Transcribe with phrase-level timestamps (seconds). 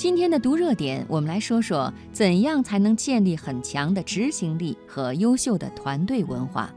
[0.00, 6.72] 今天的读热点，我们来说说怎样才能建立很强的执行力和优秀的团队文化。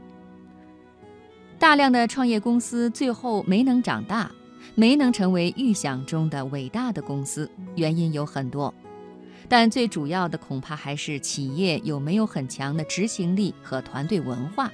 [1.58, 4.30] 大量的创业公司最后没能长大，
[4.74, 8.74] 没能成为预想中的伟大的公司，原因有很多，
[9.48, 14.70] 但最主要的恐怕还是企业有没有很强的执行力和团队文化。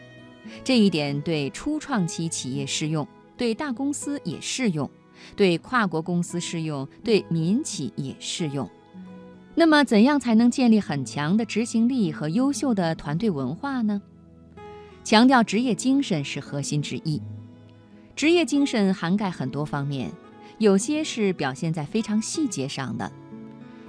[0.65, 3.07] 这一点对初创期企业适用，
[3.37, 4.91] 对大公司也适用。
[5.37, 8.69] 对跨国公司适用，对民企也适用。
[9.55, 14.01] 那么，怎样才能建立很强的执行力和优秀的团队文化呢？
[15.03, 17.21] 强调职业精神是核心之一。
[18.15, 20.11] 职业精神涵盖很多方面，
[20.59, 23.11] 有些是表现在非常细节上的。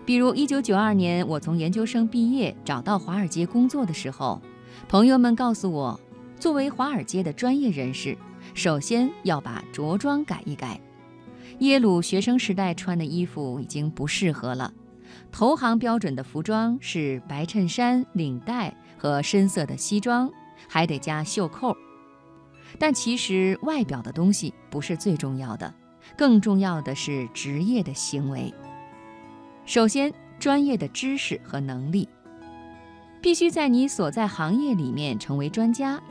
[0.06, 4.42] 比如，1992年我从研究生毕业，找到华尔街工作的时候，
[4.90, 6.00] 朋友们告诉我，
[6.40, 8.18] 作为华尔街的专业人士，
[8.54, 10.82] 首先要把着装改一改。
[11.62, 14.74] 耶鲁学生时代穿的衣服已经不适合了，
[15.32, 20.28] 投行标准的服装是白衬衫、领带和深色的西装，
[20.68, 21.78] 还得加袖扣。
[22.80, 25.72] 但其实外表的东西不是最重要的，
[26.18, 28.52] 更重要的是职业的行为。
[29.64, 32.10] 首先，专业的知识和能力，
[33.22, 36.02] 必须在你所在行业里面成为专家。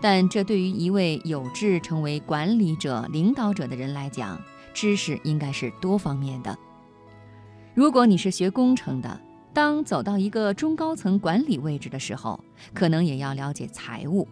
[0.00, 4.38] 但这对于一位有志成为管理者、领导者的人来讲，
[4.80, 6.56] 知识应该是多方面的。
[7.74, 9.20] 如果你是学工程的，
[9.52, 12.38] 当走到一个中高层管理位置的时候，
[12.72, 14.28] 可能也要了解财务。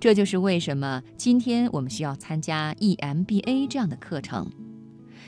[0.00, 4.50] 这就是为什么今天我们需要参加 EMBA 这样的课程，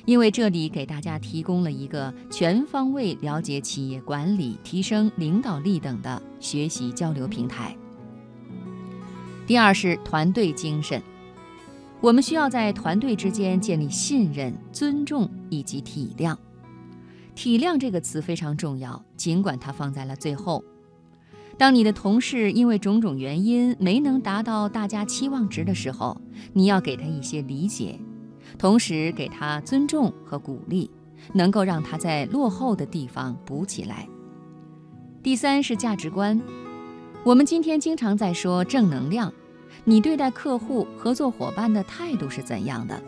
[0.06, 7.76] 因为这里给大家提供了一个全方位了解企业管理、提升领导力等的学习交流平台。
[9.46, 11.00] 第二是团队精神。
[12.02, 16.36] 我们需要在团队之间建立信任、尊重以及体谅。
[17.36, 20.64] 体谅这个词非常重要，尽管它放在了最后。
[21.56, 26.20] 当你的同事因为种种原因没能达到大家期望值的时候，
[26.52, 27.96] 你要给他一些理解，
[28.58, 30.90] 同时给他尊重和鼓励，
[31.32, 34.08] 能够让他在落后的地方补起来。
[35.22, 36.40] 第三是价值观。
[37.24, 39.32] 我们今天经常在说正能量。
[39.84, 43.02] 你对待客户、合作伙伴的态度是怎样的？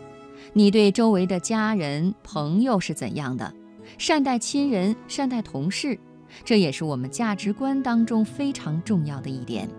[0.53, 3.53] 你对周围的家人、朋友是怎样的？
[3.97, 5.97] 善待亲人，善待同事，
[6.43, 9.69] 这也是我们价值观当中非常重要的一点。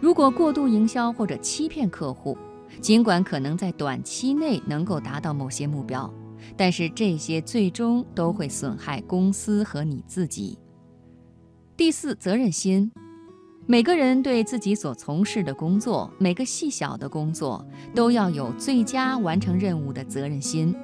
[0.00, 2.36] 如果过度营销或者欺骗客户，
[2.80, 6.12] 尽管可能在短期内能够达到某些目标，
[6.56, 10.58] 但是这些最终都会损害公司和你自己。
[11.76, 12.92] 第四，责任心。
[13.70, 17.64] 每个人对自己所从事的工作，每个细小的工作，
[17.94, 20.74] 都要有最佳完成任务的责任心，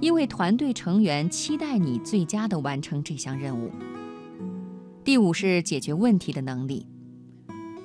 [0.00, 3.70] 因为团队成员期待你最佳的完成这项任务。
[5.04, 6.86] 第五是解决问题的能力。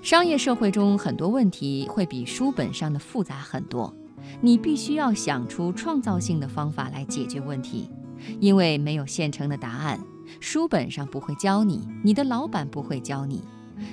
[0.01, 3.93] 商业社会中很多问题会比书本上的复杂很多，
[4.39, 7.91] 你必须要想出创造性的方法来解决问题，
[8.39, 9.99] 因为没有现成的答案，
[10.39, 13.43] 书本上不会教你，你的老板不会教你。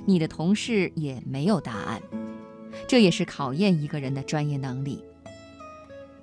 [0.05, 2.01] 你的同事也没有答案，
[2.87, 5.03] 这也是考验一个人的专业能力。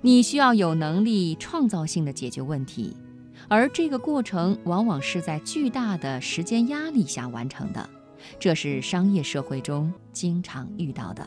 [0.00, 2.96] 你需要有能力创造性的解决问题，
[3.48, 7.88] 而这个过程往往是在巨大的时间压力下完成的，
[8.38, 11.26] 这是商业社会中经常遇到的。